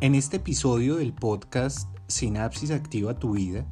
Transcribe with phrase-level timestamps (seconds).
[0.00, 3.66] En este episodio del podcast Sinapsis Activa tu Vida,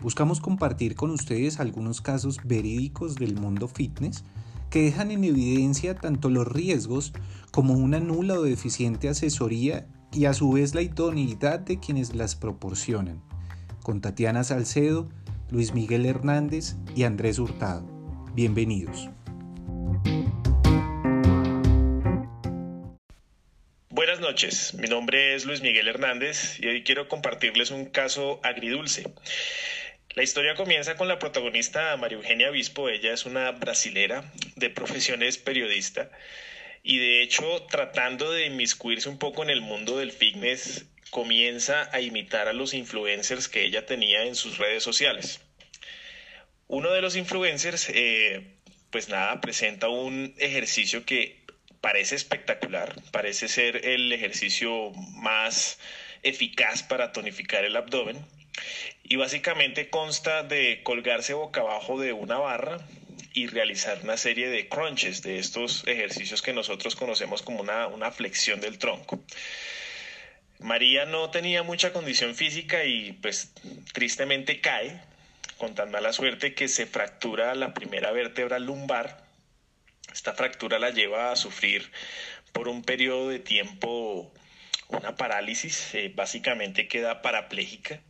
[0.00, 4.22] buscamos compartir con ustedes algunos casos verídicos del mundo fitness
[4.70, 7.12] que dejan en evidencia tanto los riesgos
[7.50, 12.36] como una nula o deficiente asesoría y a su vez la idoneidad de quienes las
[12.36, 13.20] proporcionan,
[13.82, 15.08] con Tatiana Salcedo,
[15.50, 17.84] Luis Miguel Hernández y Andrés Hurtado.
[18.36, 19.10] Bienvenidos.
[24.22, 29.04] Noches, mi nombre es Luis Miguel Hernández y hoy quiero compartirles un caso agridulce.
[30.14, 35.38] La historia comienza con la protagonista María Eugenia Bispo, ella es una brasilera de profesiones
[35.38, 36.08] periodista
[36.84, 42.00] y de hecho tratando de inmiscuirse un poco en el mundo del fitness comienza a
[42.00, 45.40] imitar a los influencers que ella tenía en sus redes sociales.
[46.68, 48.54] Uno de los influencers, eh,
[48.90, 51.41] pues nada, presenta un ejercicio que
[51.82, 55.78] parece espectacular, parece ser el ejercicio más
[56.22, 58.24] eficaz para tonificar el abdomen
[59.02, 62.78] y básicamente consta de colgarse boca abajo de una barra
[63.34, 68.12] y realizar una serie de crunches de estos ejercicios que nosotros conocemos como una, una
[68.12, 69.20] flexión del tronco.
[70.60, 73.52] María no tenía mucha condición física y pues
[73.92, 75.00] tristemente cae
[75.58, 79.21] con tan mala suerte que se fractura la primera vértebra lumbar
[80.10, 81.90] esta fractura la lleva a sufrir
[82.52, 84.32] por un periodo de tiempo
[84.88, 88.00] una parálisis, eh, básicamente queda parapléjica.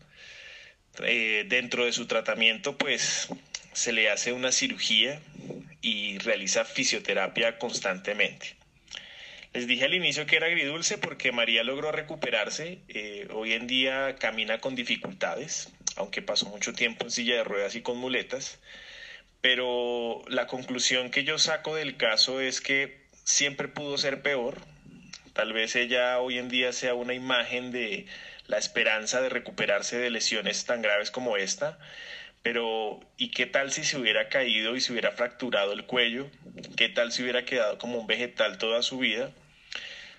[1.04, 3.28] Eh, dentro de su tratamiento, pues
[3.72, 5.20] se le hace una cirugía
[5.80, 8.56] y realiza fisioterapia constantemente.
[9.54, 12.80] Les dije al inicio que era agridulce porque María logró recuperarse.
[12.88, 17.74] Eh, hoy en día camina con dificultades, aunque pasó mucho tiempo en silla de ruedas
[17.74, 18.60] y con muletas
[19.42, 24.56] pero la conclusión que yo saco del caso es que siempre pudo ser peor.
[25.34, 28.06] Tal vez ella hoy en día sea una imagen de
[28.46, 31.78] la esperanza de recuperarse de lesiones tan graves como esta,
[32.42, 36.30] pero ¿y qué tal si se hubiera caído y se hubiera fracturado el cuello?
[36.76, 39.32] ¿Qué tal si hubiera quedado como un vegetal toda su vida?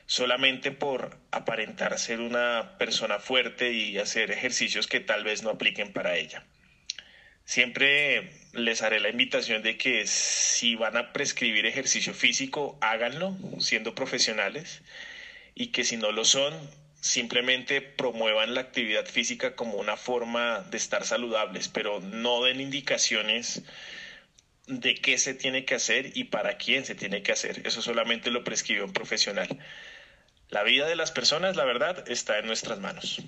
[0.06, 5.94] solamente por aparentar ser una persona fuerte y hacer ejercicios que tal vez no apliquen
[5.94, 6.44] para ella.
[7.46, 13.96] Siempre les haré la invitación de que si van a prescribir ejercicio físico, háganlo siendo
[13.96, 14.82] profesionales
[15.56, 16.54] y que si no lo son,
[17.02, 23.64] simplemente promuevan la actividad física como una forma de estar saludables, pero no den indicaciones
[24.68, 27.62] de qué se tiene que hacer y para quién se tiene que hacer.
[27.68, 29.60] Eso solamente lo prescribe un profesional.
[30.50, 33.22] La vida de las personas, la verdad, está en nuestras manos.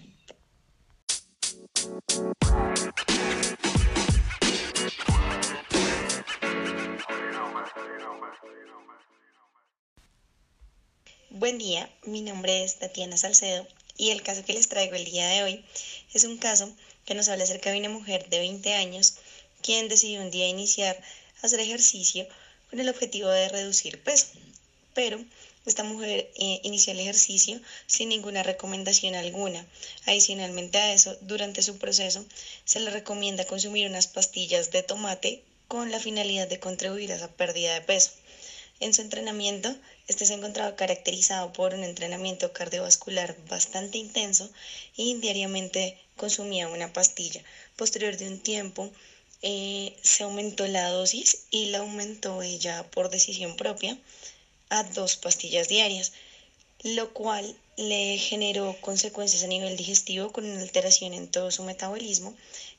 [11.38, 15.28] Buen día, mi nombre es Tatiana Salcedo y el caso que les traigo el día
[15.28, 15.66] de hoy
[16.14, 16.74] es un caso
[17.04, 19.16] que nos habla acerca de una mujer de 20 años
[19.62, 20.96] quien decidió un día iniciar
[21.42, 22.26] a hacer ejercicio
[22.70, 24.28] con el objetivo de reducir peso.
[24.94, 25.22] Pero
[25.66, 29.68] esta mujer eh, inició el ejercicio sin ninguna recomendación alguna.
[30.06, 32.24] Adicionalmente a eso, durante su proceso
[32.64, 37.28] se le recomienda consumir unas pastillas de tomate con la finalidad de contribuir a esa
[37.28, 38.12] pérdida de peso.
[38.80, 39.76] En su entrenamiento,
[40.08, 44.50] este se encontraba caracterizado por un entrenamiento cardiovascular bastante intenso
[44.96, 47.44] y diariamente consumía una pastilla.
[47.76, 48.92] Posterior de un tiempo,
[49.42, 53.98] eh, se aumentó la dosis y la aumentó ella por decisión propia
[54.70, 56.14] a dos pastillas diarias,
[56.84, 62.36] lo cual le generó consecuencias a nivel digestivo con una alteración en todo su metabolismo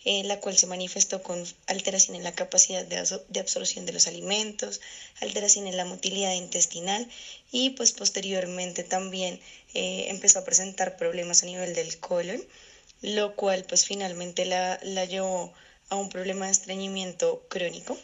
[0.09, 4.81] eh, la cual se manifestó con alteración en la capacidad de, absorción de los alimentos,
[5.21, 7.09] alteración en la motilidad intestinal
[7.51, 9.41] y pues posteriormente también
[9.75, 12.41] eh, empezó a presentar problemas a nivel del colon,
[13.03, 15.53] lo cual pues finalmente la, la llevó
[15.89, 17.99] a un problema de estreñimiento crónico.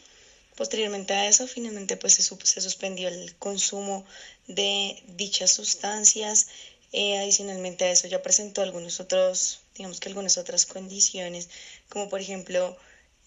[0.57, 4.05] Posteriormente a eso, finalmente pues se, se suspendió el consumo
[4.49, 6.49] de dichas sustancias.
[6.91, 11.49] Eh, adicionalmente a eso ya presentó algunos otros digamos que algunas otras condiciones,
[11.93, 12.75] como por ejemplo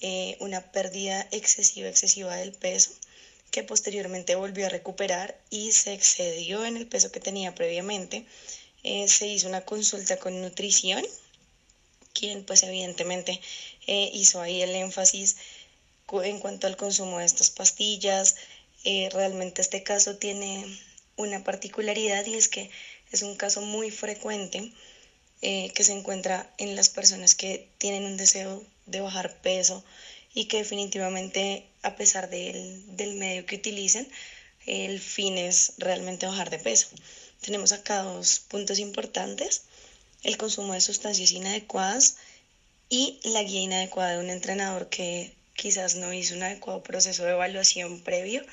[0.02, 2.92] eh, una pérdida excesiva, excesiva del peso,
[3.52, 8.26] que posteriormente volvió a recuperar y se excedió en el peso que tenía previamente.
[8.84, 11.06] Eh, se hizo una consulta con nutrición,
[12.14, 13.40] quien pues evidentemente
[13.86, 15.38] eh, hizo ahí el énfasis
[16.24, 18.36] en cuanto al consumo de estas pastillas.
[19.12, 20.66] realmente este caso tiene
[21.18, 22.72] una particularidad y es que
[23.12, 24.72] es un caso muy frecuente
[25.48, 29.84] eh, que se encuentra en las personas que tienen un deseo de bajar peso
[30.34, 32.82] y que definitivamente a pesar del,
[33.16, 34.10] medio que utilicen,
[34.66, 36.88] el fin es realmente bajar de peso.
[37.42, 39.62] Tenemos acá dos puntos importantes.
[40.24, 42.16] el consumo de sustancias inadecuadas
[42.90, 47.34] y la guía inadecuada de un entrenador que quizás no hizo un adecuado proceso de
[47.34, 48.44] evaluación previo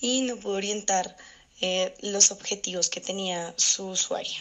[0.00, 1.16] y no pudo orientar
[1.60, 4.40] eh, los objetivos que tenía su usuaria.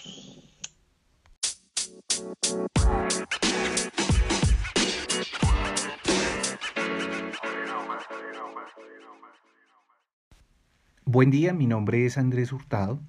[11.16, 13.00] Buen día, mi nombre es Andrés Hurtado.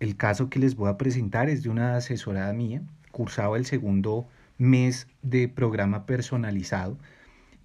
[0.00, 4.26] El caso que les voy a presentar es de una asesorada mía, cursaba el segundo
[4.56, 6.96] mes de programa personalizado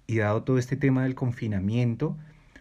[0.06, 2.18] y dado todo este tema del confinamiento,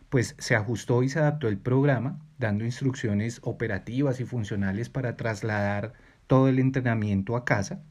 [0.10, 5.94] pues se ajustó y se adaptó el programa, dando instrucciones operativas y funcionales para trasladar
[6.28, 7.82] todo el entrenamiento a casa.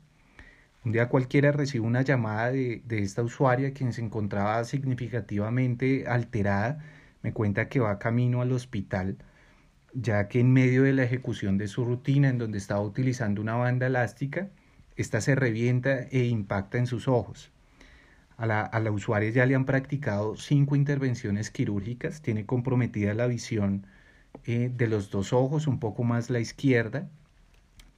[0.87, 6.79] Un día cualquiera recibo una llamada de, de esta usuaria quien se encontraba significativamente alterada
[7.23, 9.17] me cuenta que va camino al hospital,
[9.95, 13.57] ya que en medio de la ejecución de su rutina, en donde estaba utilizando una
[13.57, 14.49] banda elástica,
[14.95, 17.51] esta se revienta e impacta en sus ojos.
[18.37, 23.27] A la, a la usuaria ya le han practicado cinco intervenciones quirúrgicas, tiene comprometida la
[23.27, 23.89] visión
[24.45, 27.09] eh, de los dos ojos, un poco más la izquierda,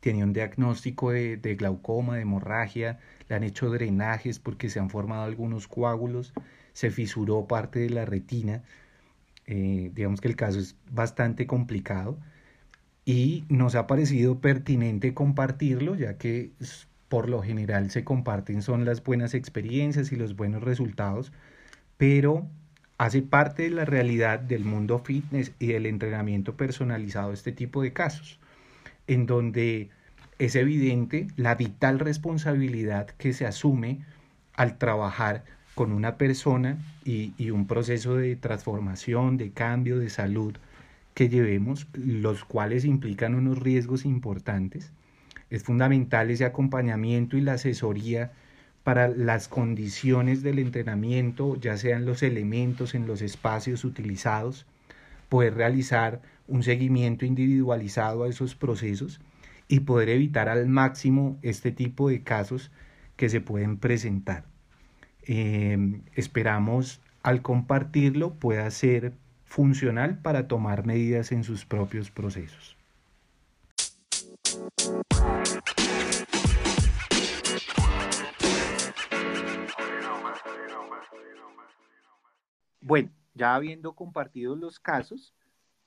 [0.00, 2.98] tiene un diagnóstico de, de, glaucoma, de hemorragia,
[3.28, 6.32] le han hecho drenajes porque se han formado algunos coágulos,
[6.72, 8.62] se fisuró parte de la retina,
[9.46, 12.18] eh, digamos que el caso es bastante complicado
[13.04, 16.52] y nos ha parecido pertinente compartirlo, ya que
[17.08, 21.32] por lo general se comparten son las buenas experiencias y los buenos resultados,
[21.96, 22.46] pero
[22.98, 27.94] hace parte de la realidad del mundo fitness y del entrenamiento personalizado este tipo de
[27.94, 28.38] casos,
[29.08, 29.90] en donde
[30.38, 33.98] es evidente la vital responsabilidad que se asume
[34.54, 35.44] al trabajar
[35.74, 40.56] con una persona y, y, un proceso de transformación, de cambio, de salud
[41.14, 44.92] que llevemos, los cuales implican unos riesgos importantes.
[45.50, 48.32] Es fundamental ese acompañamiento y la asesoría
[48.84, 54.66] para las condiciones del entrenamiento, ya sean los elementos en los espacios utilizados,
[55.28, 59.20] poder realizar un seguimiento individualizado a esos procesos
[59.68, 62.72] y poder evitar al máximo este tipo de casos
[63.16, 64.44] que se pueden presentar.
[65.22, 69.12] Eh, esperamos al compartirlo pueda ser
[69.44, 72.76] funcional para tomar medidas en sus propios procesos.
[82.80, 85.34] Bueno, ya habiendo compartido los casos,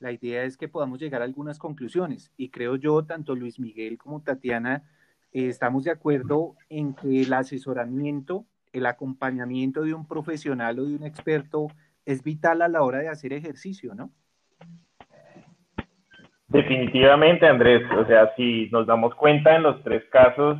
[0.01, 3.97] la idea es que podamos llegar a algunas conclusiones y creo yo, tanto Luis Miguel
[3.97, 4.83] como Tatiana,
[5.31, 10.95] eh, estamos de acuerdo en que el asesoramiento el acompañamiento de un profesional o de
[10.95, 11.67] un experto
[12.05, 14.11] es vital a la hora de hacer ejercicio, ¿no?
[16.47, 17.83] Definitivamente, Andrés.
[17.97, 20.59] O sea, si nos damos cuenta en los tres casos,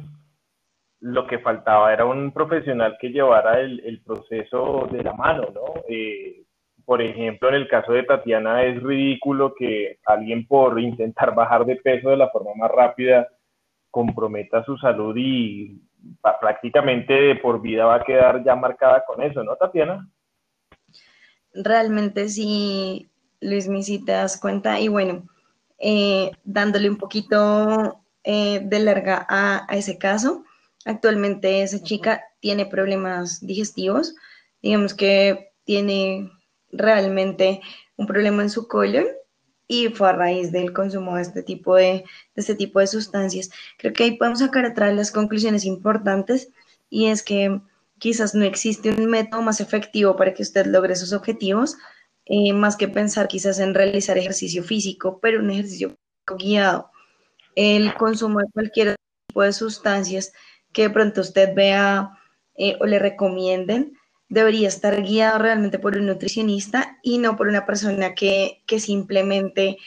[1.00, 5.82] lo que faltaba era un profesional que llevara el, proceso de la mano, ¿no?
[5.90, 6.41] Eh,
[6.92, 11.78] por ejemplo, en el caso de Tatiana es ridículo que alguien por intentar bajar de
[11.78, 13.30] peso de la forma más rápida
[13.90, 15.82] comprometa su salud y
[16.42, 20.06] prácticamente por vida va a quedar ya marcada con eso, ¿no, Tatiana?
[21.54, 23.10] Realmente sí,
[23.40, 25.24] Luis, me si te das cuenta, y bueno,
[25.80, 30.44] eh, dándole un poquito eh, de larga a, a, ese caso,
[30.84, 34.14] actualmente esa chica tiene problemas digestivos,
[34.62, 36.30] digamos que tiene
[36.72, 37.62] realmente
[37.98, 39.06] un problema en su colon
[39.68, 42.04] y fue a raíz del consumo de este tipo de,
[42.36, 43.50] este tipo de sustancias.
[43.78, 46.50] Creo que ahí podemos sacar atrás las conclusiones importantes
[46.90, 47.62] y es que
[47.98, 51.78] quizás no existe un método más efectivo para que usted logre sus objetivos,
[52.26, 55.96] eh, más que pensar quizás en realizar ejercicio físico, pero un ejercicio
[56.38, 56.92] guiado.
[57.56, 58.96] El consumo de cualquier
[59.28, 60.34] tipo de sustancias
[60.74, 62.18] que de pronto usted vea
[62.56, 63.94] eh, o le recomienden,
[64.32, 69.78] debería estar guiado realmente por un nutricionista y no por una persona que, que simplemente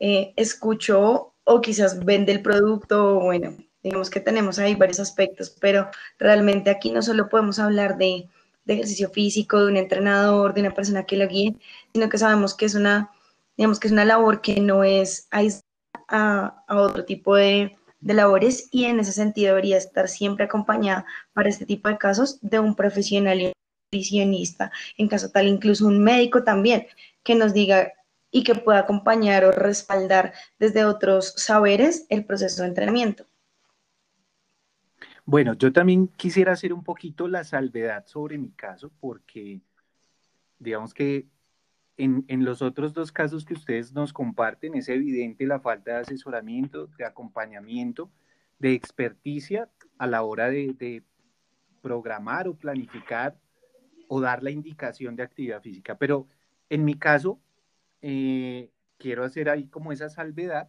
[0.00, 5.90] eh, escuchó o quizás vende el producto, bueno, digamos que tenemos ahí varios aspectos, pero
[6.18, 8.28] realmente aquí no solo podemos hablar de,
[8.64, 11.54] de, ejercicio físico, de un entrenador, de una persona que lo guíe,
[11.92, 13.10] sino que sabemos que es una,
[13.58, 18.68] digamos que es una labor que no es a, a otro tipo de, de labores
[18.72, 22.74] y en ese sentido debería estar siempre acompañada para este tipo de casos de un
[22.74, 23.52] profesional
[23.92, 26.86] nutricionista, en caso tal, incluso un médico también,
[27.22, 27.92] que nos diga
[28.30, 33.26] y que pueda acompañar o respaldar desde otros saberes el proceso de entrenamiento.
[35.26, 39.60] Bueno, yo también quisiera hacer un poquito la salvedad sobre mi caso, porque
[40.58, 41.26] digamos que
[41.98, 45.98] en, en, los otros dos casos que ustedes nos comparten es evidente la falta de
[45.98, 48.10] asesoramiento, de acompañamiento
[48.58, 49.68] de experticia
[49.98, 51.04] a la hora de,
[51.82, 53.36] programar o planificar
[54.14, 55.96] o dar la indicación de actividad física.
[55.96, 56.28] Pero
[56.68, 57.40] en mi caso,
[58.02, 60.68] eh, quiero hacer ahí como esa salvedad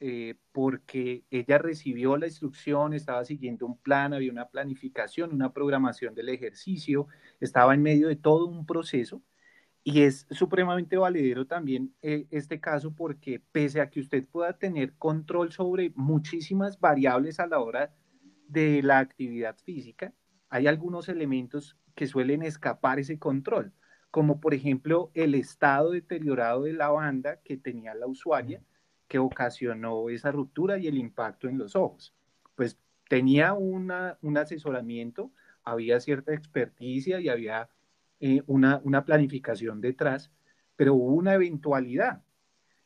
[0.00, 6.12] eh, porque ella recibió la instrucción, estaba siguiendo un plan, había una planificación, una programación
[6.16, 7.06] del ejercicio,
[7.38, 9.22] estaba en medio de todo un proceso
[9.84, 14.94] y es supremamente valedero también eh, este caso porque pese a que usted pueda tener
[14.94, 17.94] control sobre muchísimas variables a la hora
[18.48, 20.12] de la actividad física,
[20.48, 23.72] hay algunos elementos que suelen escapar ese control,
[24.10, 28.62] como por ejemplo el estado deteriorado de la banda que tenía la usuaria,
[29.08, 32.14] que ocasionó esa ruptura y el impacto en los ojos.
[32.54, 33.90] Pues tenía un
[34.38, 35.32] asesoramiento,
[35.64, 37.68] había cierta experticia y había
[38.20, 40.30] eh, una, una planificación detrás,
[40.76, 42.22] pero hubo una eventualidad.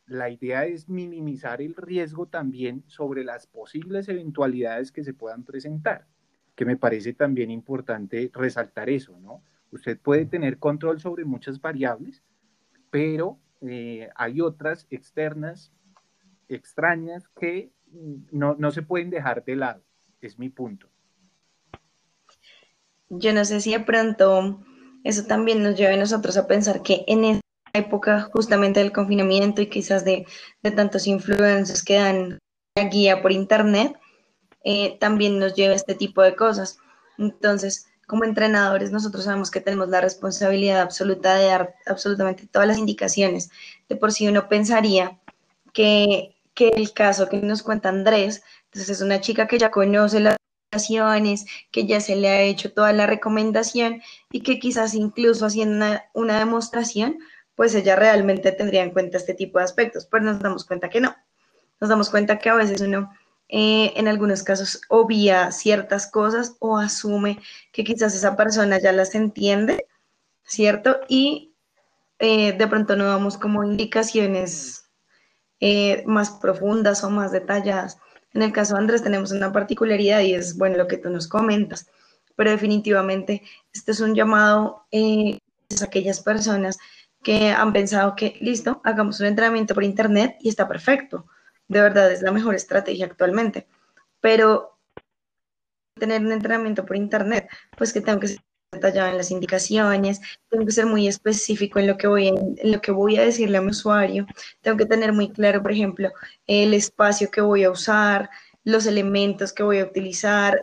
[0.06, 6.06] La idea es minimizar el riesgo también sobre las posibles eventualidades que se puedan presentar,
[6.56, 9.42] que me parece también importante resaltar eso, ¿no?
[9.70, 12.22] Usted puede tener control sobre muchas variables,
[12.90, 15.72] pero eh, hay otras externas,
[16.48, 17.70] extrañas, que
[18.32, 19.82] no, no se pueden dejar de lado.
[20.20, 20.88] Es mi punto.
[23.08, 24.60] Yo no sé si de pronto
[25.04, 27.42] eso también nos lleva a nosotros a pensar que en esta
[27.74, 30.26] época justamente del confinamiento y quizás de,
[30.74, 32.38] tantos influencers que dan
[32.74, 33.96] la guía por internet,
[34.66, 36.78] eh, también nos lleva a este tipo de cosas.
[37.18, 42.78] Entonces, como entrenadores, nosotros sabemos que tenemos la responsabilidad absoluta de dar absolutamente todas las
[42.78, 43.50] indicaciones.
[43.88, 45.20] De por sí uno pensaría
[45.72, 50.18] que, que el caso que nos cuenta Andrés, entonces es una chica que ya conoce
[50.18, 50.36] la
[51.70, 56.38] que ya se le ha hecho toda la recomendación y que quizás incluso haciendo una,
[56.38, 57.18] demostración,
[57.54, 61.00] pues ella realmente tendría en cuenta este tipo de aspectos, pero nos damos cuenta que
[61.00, 61.16] no.
[61.80, 63.10] Nos damos cuenta que a veces uno
[63.48, 67.38] eh, en algunos casos obvia ciertas cosas o asume
[67.72, 69.86] que quizás esa persona ya las entiende,
[70.44, 71.00] ¿cierto?
[71.08, 71.54] Y
[72.18, 74.90] eh, de pronto no damos como indicaciones
[75.60, 77.98] eh, más profundas o más detalladas.
[78.34, 81.28] En el caso de Andrés tenemos una particularidad y es, bueno, lo que tú nos
[81.28, 81.88] comentas,
[82.36, 86.78] pero definitivamente este es un llamado a aquellas personas
[87.22, 91.26] que han pensado que, listo, hagamos un entrenamiento por internet y está perfecto.
[91.68, 93.66] De verdad, es la mejor estrategia actualmente.
[94.20, 94.76] Pero
[95.98, 98.40] tener un entrenamiento por internet, pues que tengo que ser
[98.72, 100.20] detallado en las indicaciones,
[100.50, 103.58] tengo que ser muy específico en lo que voy, en, lo que voy a decirle
[103.58, 104.26] a mi usuario,
[104.60, 106.10] tengo que tener muy claro, por ejemplo,
[106.46, 108.28] el espacio que voy a usar,
[108.64, 110.60] los elementos que voy a utilizar,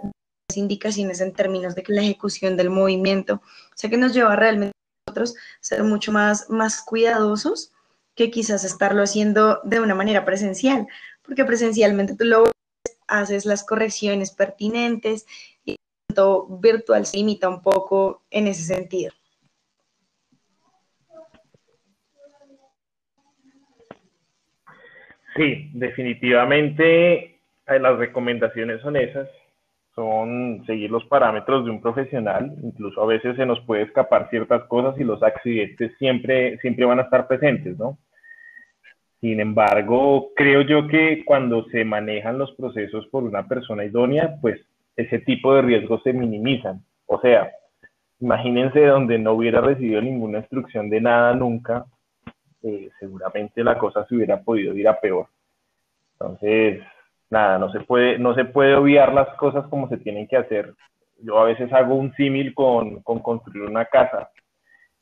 [0.50, 4.74] las indicaciones en términos de la ejecución del movimiento, o sea que nos lleva realmente
[4.76, 7.73] a nosotros ser mucho más, más cuidadosos
[8.16, 10.88] que quizás estarlo haciendo de una manera presencial,
[11.24, 12.44] porque presencialmente tú lo
[13.08, 15.26] haces las correcciones pertinentes
[16.60, 19.14] virtual se limita un poco en ese sentido.
[25.36, 29.28] Sí, definitivamente eh, las recomendaciones son esas,
[29.96, 34.64] son seguir los parámetros de un profesional, incluso a veces se nos puede escapar ciertas
[34.64, 37.98] cosas y los accidentes siempre, siempre van a estar presentes, ¿no?
[39.22, 44.60] Sin embargo, creo yo que cuando se manejan los procesos por una persona idónea, pues
[44.98, 46.84] ese tipo de riesgos se minimizan.
[47.06, 47.52] O sea,
[48.20, 51.86] imagínense donde no hubiera recibido ninguna instrucción de nada nunca,
[52.64, 55.28] eh, seguramente la cosa se hubiera podido ir a peor.
[56.14, 56.82] Entonces,
[57.34, 60.74] nada, no se puede, no se puede obviar las cosas como se tienen que hacer.
[61.22, 64.30] Yo a veces hago un símil con, con construir una casa.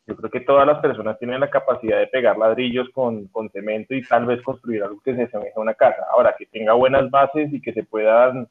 [0.08, 3.94] Yo creo que todas las personas tienen la capacidad de pegar ladrillos con, con cemento
[3.94, 6.04] y tal vez construir algo que se asemeje a una casa.
[6.12, 8.48] Ahora, que tenga buenas bases y que se puedan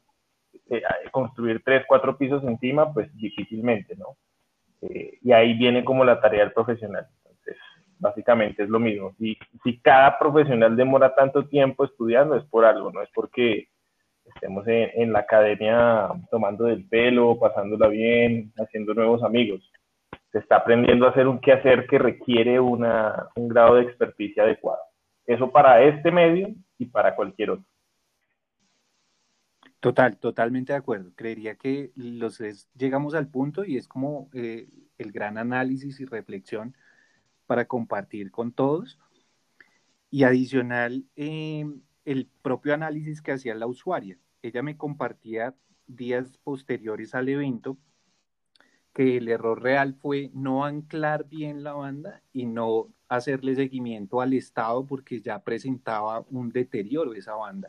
[0.69, 4.15] eh, construir tres, cuatro pisos encima, pues difícilmente, ¿no?
[4.81, 7.07] Eh, y ahí viene como la tarea del profesional.
[8.01, 9.13] Básicamente es lo mismo.
[9.19, 13.67] Si, si cada profesional demora tanto tiempo estudiando, es por algo, no es porque
[14.25, 19.61] estemos en, la academia tomando del pelo, pasándola bien, haciendo nuevos amigos.
[20.31, 24.81] Se está aprendiendo a hacer un quehacer que requiere una, un grado de experticia adecuado.
[25.27, 27.65] Eso para este medio y para cualquier otro.
[29.79, 31.11] Total, totalmente de acuerdo.
[31.15, 32.39] Creería que los
[32.75, 34.67] llegamos al punto y es como eh,
[34.97, 36.75] el gran análisis y reflexión
[37.51, 38.97] para compartir con todos.
[40.09, 44.17] Y adicional, em, el propio análisis que hacía la usuaria.
[44.41, 45.53] Ella me compartía
[45.85, 47.77] días posteriores al evento
[48.93, 54.31] que el error real fue no anclar bien la banda y no hacerle seguimiento al
[54.31, 57.67] estado porque ya presentaba un deterioro esa banda.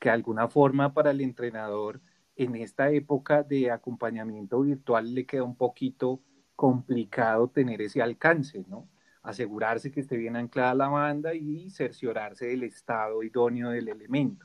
[0.00, 2.00] que de alguna forma para el entrenador
[2.34, 6.20] en esta época de acompañamiento virtual le queda un poquito
[6.60, 8.86] complicado tener ese alcance, ¿no?
[9.22, 14.44] Asegurarse que esté bien anclada la banda y cerciorarse del estado idóneo del elemento.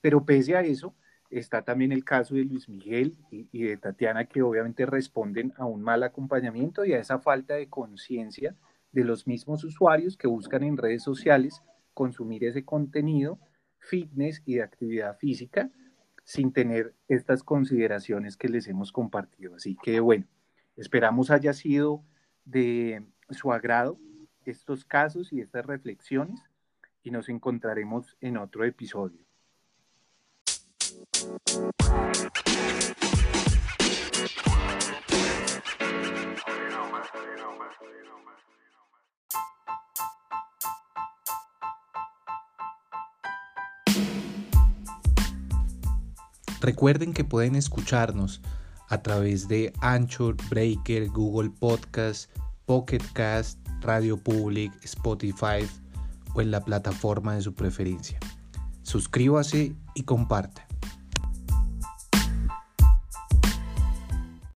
[0.00, 0.96] Pero pese a eso,
[1.30, 5.82] está también el caso de Luis Miguel y, de Tatiana que obviamente responden a un
[5.82, 8.56] mal acompañamiento y a esa falta de conciencia
[8.90, 11.62] de los mismos usuarios que buscan en redes sociales
[11.94, 13.38] consumir ese contenido
[13.78, 15.70] fitness y de actividad física
[16.24, 19.54] sin tener estas consideraciones que les hemos compartido.
[19.54, 20.26] Así que bueno,
[20.76, 22.04] esperamos haya sido
[22.44, 23.98] de su agrado
[24.44, 26.40] estos casos y estas reflexiones
[27.02, 29.24] y nos encontraremos en otro episodio.
[46.60, 48.42] Recuerden que pueden escucharnos
[48.88, 52.30] a través de Anchor, Breaker, Google Podcast,
[52.66, 55.66] Pocket Cast, Radio Public, Spotify
[56.34, 58.18] o en la plataforma de su preferencia.
[58.82, 60.66] Suscríbase y comparta.